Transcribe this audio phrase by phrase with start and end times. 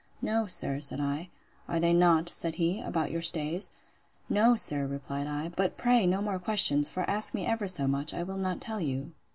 [0.19, 1.29] No, sir, said I.
[1.67, 3.69] Are they not, said he, about your stays?
[4.29, 8.11] No, sir, replied I: But pray no more questions: for ask me ever so much,
[8.11, 9.11] I will not tell you.